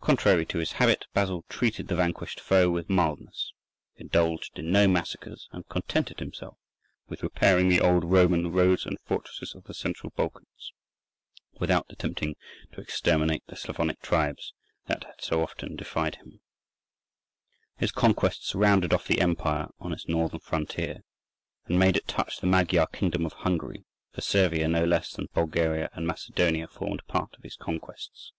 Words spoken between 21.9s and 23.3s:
it touch the Magyar kingdom